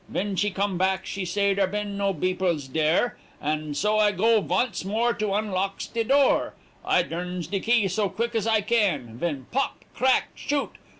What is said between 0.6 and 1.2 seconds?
back